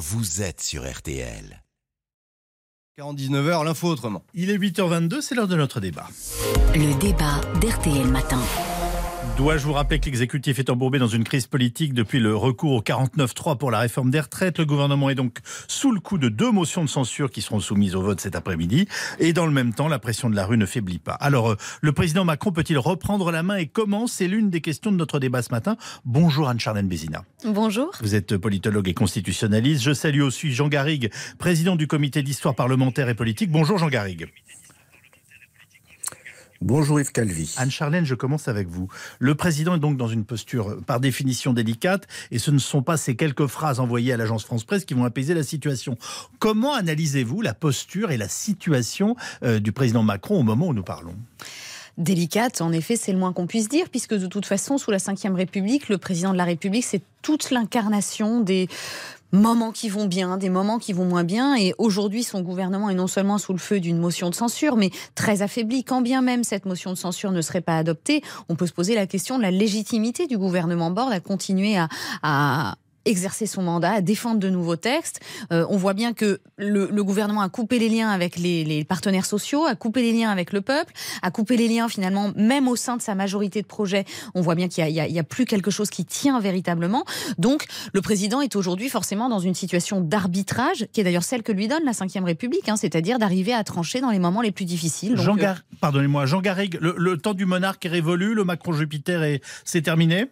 [0.00, 1.62] vous êtes sur RTL.
[2.98, 4.24] 49h, l'info autrement.
[4.32, 6.08] Il est 8h22, c'est l'heure de notre débat.
[6.74, 8.40] Le débat d'RTL Matin.
[9.40, 12.82] Dois-je vous rappeler que l'exécutif est embourbé dans une crise politique depuis le recours au
[12.82, 14.58] 49-3 pour la réforme des retraites?
[14.58, 17.94] Le gouvernement est donc sous le coup de deux motions de censure qui seront soumises
[17.96, 18.86] au vote cet après-midi.
[19.18, 21.14] Et dans le même temps, la pression de la rue ne faiblit pas.
[21.14, 24.06] Alors, euh, le président Macron peut-il reprendre la main et comment?
[24.06, 25.78] C'est l'une des questions de notre débat ce matin.
[26.04, 27.24] Bonjour Anne-Charlène Bézina.
[27.46, 27.92] Bonjour.
[28.02, 29.82] Vous êtes politologue et constitutionnaliste.
[29.82, 33.50] Je salue aussi Jean Garrigue, président du comité d'histoire parlementaire et politique.
[33.50, 34.28] Bonjour Jean Garrigue.
[36.62, 37.54] Bonjour Yves Calvi.
[37.56, 38.86] Anne-Charlène, je commence avec vous.
[39.18, 42.98] Le président est donc dans une posture par définition délicate et ce ne sont pas
[42.98, 45.96] ces quelques phrases envoyées à l'agence France-Presse qui vont apaiser la situation.
[46.38, 50.82] Comment analysez-vous la posture et la situation euh, du président Macron au moment où nous
[50.82, 51.16] parlons?
[51.96, 54.98] Délicate, en effet, c'est le moins qu'on puisse dire, puisque de toute façon, sous la
[54.98, 58.68] Ve République, le président de la République, c'est toute l'incarnation des
[59.32, 61.56] moments qui vont bien, des moments qui vont moins bien.
[61.56, 64.90] Et aujourd'hui, son gouvernement est non seulement sous le feu d'une motion de censure, mais
[65.14, 65.84] très affaibli.
[65.84, 68.94] Quand bien même cette motion de censure ne serait pas adoptée, on peut se poser
[68.94, 71.88] la question de la légitimité du gouvernement Borde à continuer à,
[72.22, 75.20] à exercer son mandat, à défendre de nouveaux textes.
[75.52, 79.64] Euh, on voit bien que le, gouvernement a coupé les liens avec les, partenaires sociaux,
[79.64, 82.96] a coupé les liens avec le peuple, a coupé les liens finalement même au sein
[82.96, 84.04] de sa majorité de projets.
[84.34, 87.04] On voit bien qu'il n'y a, a, plus quelque chose qui tient véritablement.
[87.38, 91.52] Donc le président est aujourd'hui forcément dans une situation d'arbitrage, qui est d'ailleurs celle que
[91.52, 94.64] lui donne la Ve République, hein, c'est-à-dire d'arriver à trancher dans les moments les plus
[94.64, 95.16] difficiles.
[95.16, 99.82] Jean euh, Pardonnez-moi, Jean Garrigue, le, le, temps du monarque est révolu, le Macron-Jupiter c'est
[99.82, 100.26] terminé?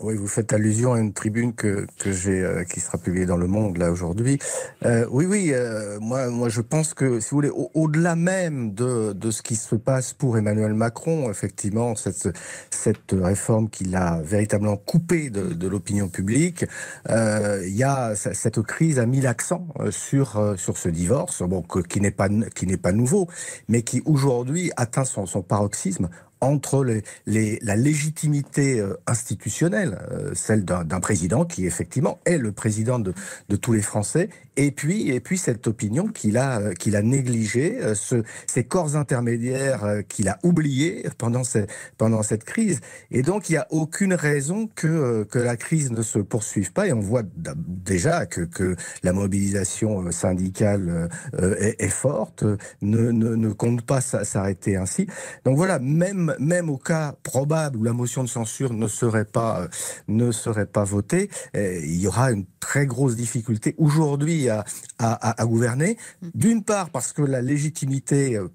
[0.00, 3.36] Oui, vous faites allusion à une tribune que, que j'ai, euh, qui sera publiée dans
[3.36, 4.38] Le Monde là aujourd'hui.
[4.84, 9.12] Euh, oui, oui, euh, moi, moi, je pense que, si vous voulez, au-delà même de,
[9.12, 12.28] de ce qui se passe pour Emmanuel Macron, effectivement, cette,
[12.70, 16.64] cette réforme qu'il a véritablement coupée de, de l'opinion publique,
[17.10, 22.00] euh, il y a cette crise a mis l'accent sur sur ce divorce, bon, qui
[22.00, 23.28] n'est pas qui n'est pas nouveau,
[23.68, 26.08] mais qui aujourd'hui atteint son, son paroxysme
[26.40, 26.84] entre
[27.26, 33.12] la légitimité euh, institutionnelle, euh, celle d'un président qui effectivement est le président de,
[33.60, 37.78] tous les Français, et puis et puis cette opinion qu'il a euh, qu'il a négligée,
[37.94, 42.80] ce, ces corps intermédiaires qu'il a oubliés pendant cette pendant cette crise.
[43.10, 46.86] Et donc il n'y a aucune raison que que la crise ne se poursuive pas.
[46.86, 52.44] Et on voit déjà que que la mobilisation syndicale est, est forte,
[52.82, 55.06] ne, ne, ne compte pas s'arrêter ainsi.
[55.44, 59.62] Donc voilà, même même, au cas probable où la motion de censure ne serait pas,
[59.62, 59.68] euh,
[60.08, 64.64] ne serait pas votée, euh, il y aura une très grosse difficulté aujourd'hui à,
[64.98, 65.96] à, gouverner.
[66.34, 68.48] D'une part parce que la légitimité euh,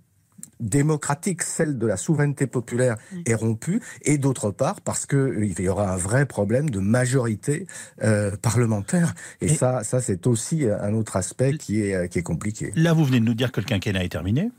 [0.59, 2.95] démocratique, celle de la souveraineté populaire,
[3.25, 7.67] est rompue, et d'autre part parce qu'il y aura un vrai problème de majorité
[8.41, 9.13] parlementaire.
[9.41, 12.71] Et, ça, ça c'est aussi un autre aspect qui est, qui est compliqué.
[12.75, 14.51] Là, vous venez de nous dire que le quinquennat est terminé.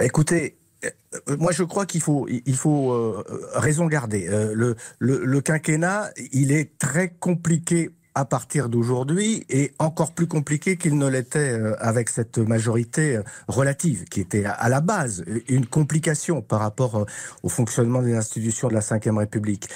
[0.00, 3.24] Écoutez, euh, moi, je crois qu'il faut, il faut euh,
[3.54, 4.28] raison garder.
[4.28, 10.76] Euh, le, le, quinquennat, il est très compliqué à partir d'aujourd'hui et encore plus compliqué
[10.76, 16.58] qu'il ne l'était avec cette majorité relative qui était à la base une complication par
[16.58, 17.06] rapport
[17.44, 19.68] au fonctionnement des institutions de la Ve République.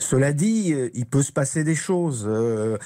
[0.00, 2.78] Cela dit, euh, il peut se passer des choses, euh,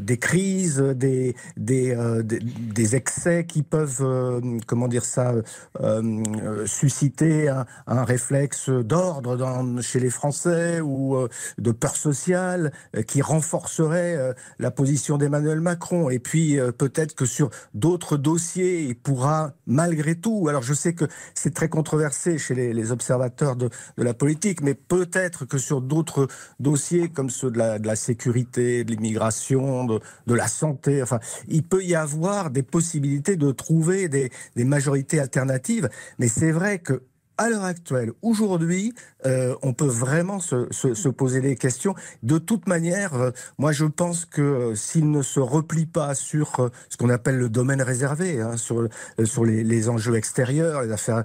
[0.00, 5.34] des crises, des, des, euh, des, excès qui peuvent, comment dire ça,
[6.66, 11.16] susciter un, réflexe d'ordre chez les Français ou
[11.58, 12.72] de peur sociale
[13.06, 16.10] qui renforcerait la position d'Emmanuel Macron.
[16.10, 21.06] Et puis peut-être que sur d'autres dossiers, il pourra malgré tout, alors je sais que
[21.34, 25.80] c'est très controversé chez les, les observateurs de, de la politique, mais peut-être que sur
[25.80, 26.21] d'autres
[26.60, 31.02] dossiers comme ceux de la, sécurité, de l'immigration, de, la santé.
[31.02, 34.30] Enfin, il peut y avoir des possibilités de trouver des
[34.64, 35.88] majorités alternatives,
[36.18, 37.02] mais c'est vrai que
[37.38, 38.94] à l'heure actuelle, aujourd'hui,
[39.26, 41.94] euh, on peut vraiment se, se, se, poser des questions.
[42.22, 46.70] De toute manière, euh, moi je pense que euh, s'il ne se replie pas sur
[46.88, 48.88] ce qu'on appelle le domaine réservé, hein, sur,
[49.24, 51.24] sur les, les, enjeux extérieurs, les affaires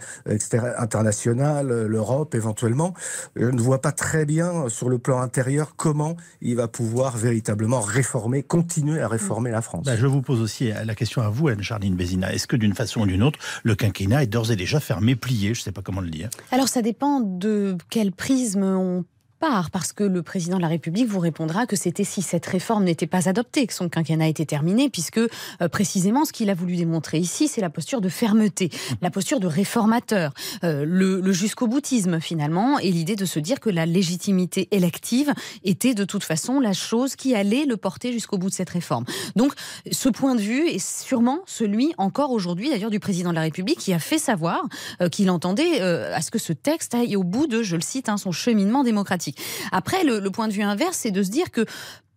[0.77, 2.94] internationales, l'Europe éventuellement,
[3.36, 7.81] je ne vois pas très bien sur le plan intérieur comment il va pouvoir véritablement
[7.81, 9.86] réformer, continuer à réformer la France.
[9.86, 12.33] Bah, je vous pose aussi la question à vous, Anne-Charline Bézina.
[12.33, 15.53] Est-ce que d'une façon ou d'une autre, le quinquennat est d'ores et déjà fermé, plié?
[15.53, 15.97] Je ne sais pas comment
[16.52, 19.06] Alors ça dépend de quel prisme on
[19.39, 22.84] part, parce que le président de la République vous répondra que c'était si cette réforme
[22.84, 26.75] n'était pas adoptée, que son quinquennat était terminé, puisque euh, précisément ce qu'il a voulu
[26.75, 28.69] démontrer ici, c'est la posture de fermeté,
[29.01, 33.60] la posture de réformateur, euh, le, le jusqu'au boutisme finalement, et l'idée de se dire
[33.60, 38.38] que la légitimité élective était de toute façon la chose qui allait le porter jusqu'au
[38.38, 39.06] bout de cette réforme.
[39.36, 39.54] Donc
[39.92, 43.80] ce point de vue est sûrement celui encore aujourd'hui d'ailleurs du président de la République
[43.80, 44.66] qui a fait savoir
[45.01, 47.81] euh, qu'il entendait euh, à ce que ce texte aille au bout de, je le
[47.81, 49.26] cite, hein, son cheminement démocratique.
[49.71, 51.65] Après, le, point de vue inverse, c'est de se dire que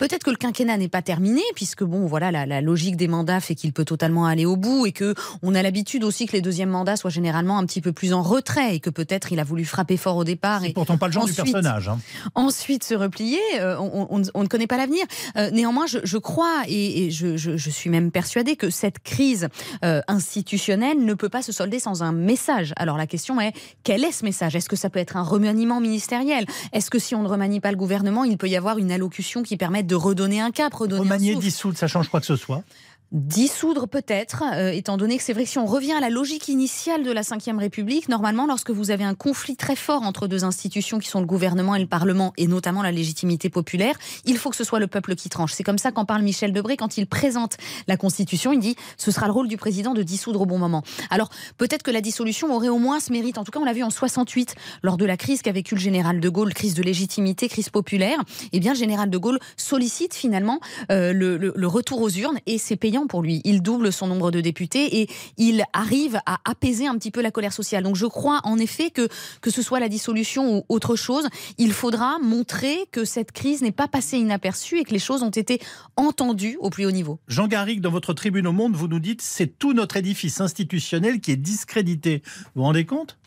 [0.01, 3.39] Peut-être que le quinquennat n'est pas terminé, puisque bon, voilà, la, la logique des mandats
[3.39, 6.41] fait qu'il peut totalement aller au bout et que on a l'habitude aussi que les
[6.41, 9.45] deuxièmes mandats soient généralement un petit peu plus en retrait et que peut-être il a
[9.45, 10.65] voulu frapper fort au départ.
[10.65, 11.91] Et pourtant pas le genre ensuite, du personnage.
[11.91, 11.99] Hein.
[12.35, 15.05] Ensuite se replier, euh, on, on, on, ne connaît pas l'avenir.
[15.37, 19.01] Euh, néanmoins, je, je, crois et, et je, je, je, suis même persuadée que cette
[19.01, 19.49] crise
[19.85, 22.73] euh, institutionnelle ne peut pas se solder sans un message.
[22.77, 23.53] Alors la question est,
[23.85, 24.57] quel est ce message?
[24.57, 26.47] Est-ce que ça peut être un remaniement ministériel?
[26.73, 29.43] Est-ce que si on ne remanie pas le gouvernement, il peut y avoir une allocution
[29.43, 31.45] qui permette de redonner un cap, redonner Remanier, un souffle.
[31.45, 32.63] dissoudre, ça change quoi que ce soit
[33.13, 36.47] Dissoudre peut-être, euh, étant donné que c'est vrai que si on revient à la logique
[36.47, 40.45] initiale de la Ve République, normalement, lorsque vous avez un conflit très fort entre deux
[40.45, 43.97] institutions qui sont le gouvernement et le Parlement, et notamment la légitimité populaire,
[44.27, 45.53] il faut que ce soit le peuple qui tranche.
[45.53, 47.57] C'est comme ça qu'en parle Michel Debré quand il présente
[47.89, 48.53] la Constitution.
[48.53, 50.85] Il dit ce sera le rôle du président de dissoudre au bon moment.
[51.11, 53.39] Alors peut-être que la dissolution aurait au moins ce mérite.
[53.39, 54.55] En tout cas, on l'a vu en 68
[54.85, 58.21] lors de la crise qu'a vécu le général de Gaulle, crise de légitimité, crise populaire.
[58.53, 60.61] Eh bien, le général de Gaulle sollicite finalement
[60.93, 63.41] euh, le, le, le retour aux urnes et c'est payant pour lui.
[63.45, 67.31] Il double son nombre de députés et il arrive à apaiser un petit peu la
[67.31, 67.85] colère sociale.
[67.85, 69.09] Donc je crois en effet que
[69.41, 73.73] que ce soit la dissolution ou autre chose, il faudra montrer que cette crise n'est
[73.73, 75.61] pas passée inaperçue et que les choses ont été
[75.97, 77.19] entendues au plus haut niveau.
[77.29, 81.21] Jean Garrigue, dans votre tribune au Monde, vous nous dites c'est tout notre édifice institutionnel
[81.21, 82.23] qui est discrédité.
[82.55, 83.20] Vous vous rendez compte?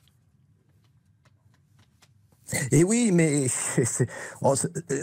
[2.72, 3.48] Et oui, mais
[4.42, 4.56] oh,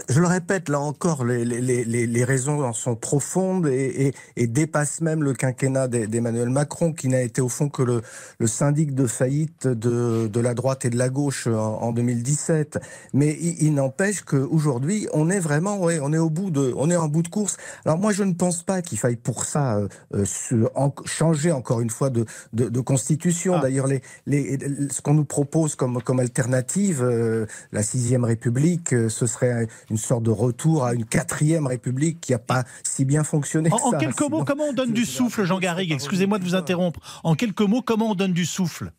[0.09, 4.13] je le répète, là encore, les, les, les, les raisons en sont profondes et, et,
[4.35, 8.01] et, dépassent même le quinquennat d'Emmanuel Macron, qui n'a été au fond que le,
[8.39, 12.79] le syndic de faillite de, de, la droite et de la gauche en, en 2017.
[13.13, 16.89] Mais il, il n'empêche qu'aujourd'hui, on est vraiment, ouais, on est au bout de, on
[16.89, 17.57] est en bout de course.
[17.85, 19.77] Alors moi, je ne pense pas qu'il faille pour ça
[20.13, 23.55] euh, se, en, changer encore une fois de, de, de constitution.
[23.55, 23.61] Ah.
[23.61, 24.57] D'ailleurs, les,
[24.89, 27.01] ce qu'on nous propose comme, comme alternative.
[27.03, 27.40] Euh,
[27.71, 32.31] la sixième République, euh, ce serait une sorte de retour à une quatrième République qui
[32.31, 33.71] n'a pas si bien fonctionné.
[33.71, 37.21] En, en quelques mots, comment on donne du souffle, Jean Garrigue Excusez-moi de vous interrompre.
[37.23, 38.91] En quelques mots, comment on donne du souffle?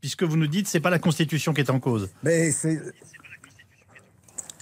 [0.00, 2.08] Puisque vous nous dites, c'est pas la Constitution qui est en cause.
[2.22, 2.80] Mais c'est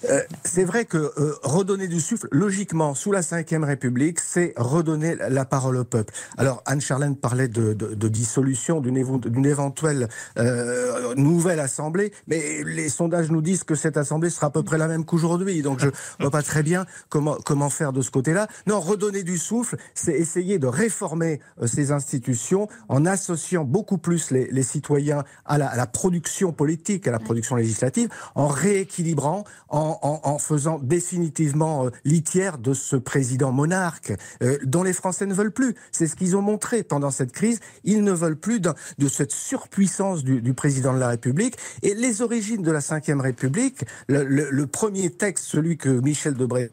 [0.05, 5.17] euh, c'est vrai que euh, redonner du souffle, logiquement, sous la Ve République, c'est redonner
[5.17, 6.13] la parole au peuple.
[6.37, 10.09] Alors, Anne-Charlène parlait de, de, de dissolution d'une éventuelle
[10.39, 14.79] euh, nouvelle Assemblée, mais les sondages nous disent que cette Assemblée sera à peu près
[14.79, 15.63] la même qu'aujourd'hui.
[15.63, 15.89] Donc, je
[16.21, 18.49] vois pas très bien comment, comment faire de ce côté-là.
[18.67, 24.49] Non, redonner du souffle, c'est essayer de réformer ces institutions en associant beaucoup plus les,
[24.51, 29.86] les citoyens à la, à la production politique, à la production législative, en rééquilibrant, en
[29.87, 34.13] en, faisant définitivement euh, litière de ce président monarque
[34.43, 35.75] euh, dont les Français ne veulent plus.
[35.93, 37.61] C'est ce qu'ils ont montré pendant cette crise.
[37.85, 38.73] Ils ne veulent plus de,
[39.09, 41.57] cette surpuissance du, président de la République.
[41.83, 46.71] Et les origines de la Ve République, le, premier texte, celui que Michel Debré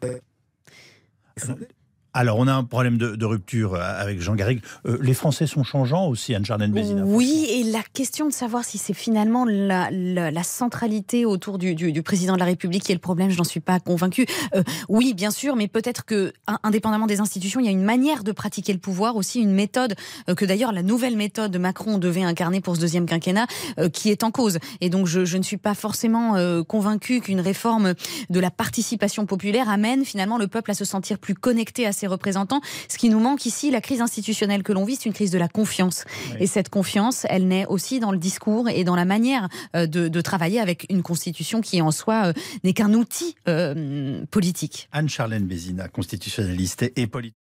[2.16, 4.62] alors, on a un problème de, de rupture euh, avec Jean Garrigue.
[4.86, 7.02] Euh, les Français sont changeants aussi, Anne-Charlène Bézina.
[7.04, 11.74] Oui, et la question de savoir si c'est finalement la, la, la, centralité autour du,
[11.74, 14.26] du, du, président de la République qui est le problème, je n'en suis pas convaincue.
[14.54, 18.22] Euh, oui, bien sûr, mais peut-être que, indépendamment des institutions, il y a une manière
[18.22, 19.96] de pratiquer le pouvoir, aussi une méthode
[20.28, 23.48] euh, que d'ailleurs la nouvelle méthode de Macron devait incarner pour ce deuxième quinquennat,
[23.92, 24.58] qui est en cause.
[24.80, 27.94] Et donc, je, je ne suis pas forcément convaincue qu'une réforme
[28.30, 32.03] de la participation populaire amène finalement le peuple à se sentir plus connecté à ses
[32.04, 32.60] ses représentants.
[32.88, 35.38] Ce qui nous manque ici, la crise institutionnelle que l'on vit, c'est une crise de
[35.38, 36.04] la confiance.
[36.32, 36.36] Oui.
[36.40, 40.08] Et cette confiance, elle naît aussi dans le discours et dans la manière euh, de,
[40.08, 42.32] de travailler avec une constitution qui en soi euh,
[42.62, 44.88] n'est qu'un outil euh, politique.
[44.92, 47.43] Anne-Charlène Bézina, constitutionnaliste et politique.